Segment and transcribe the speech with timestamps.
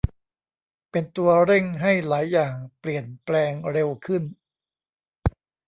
[0.91, 4.23] เป็นตัวเร่งให้หลายอย่างเปลี่ยนแปลงเร็วขึ้น